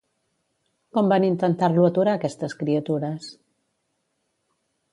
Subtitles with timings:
[0.97, 3.29] Com van intentar-lo aturar aquestes criatures?